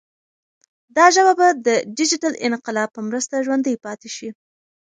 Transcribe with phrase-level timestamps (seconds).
[0.97, 1.67] دا ژبه به د
[1.97, 4.29] ډیجیټل انقلاب په مرسته ژوندۍ پاتې شي.